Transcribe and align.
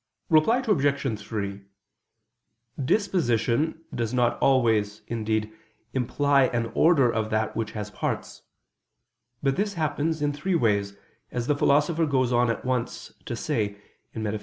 Reply 0.31 0.63
Obj. 0.67 1.19
3: 1.21 1.61
Disposition 2.83 3.83
does 3.93 4.15
always, 4.17 5.03
indeed, 5.05 5.53
imply 5.93 6.45
an 6.45 6.71
order 6.73 7.07
of 7.07 7.29
that 7.29 7.55
which 7.55 7.73
has 7.73 7.91
parts: 7.91 8.41
but 9.43 9.57
this 9.57 9.75
happens 9.75 10.23
in 10.23 10.33
three 10.33 10.55
ways, 10.55 10.95
as 11.29 11.45
the 11.45 11.55
Philosopher 11.55 12.07
goes 12.07 12.33
on 12.33 12.49
at 12.49 12.65
once 12.65 13.13
to 13.25 13.35
says 13.35 13.75
(Metaph. 14.15 14.39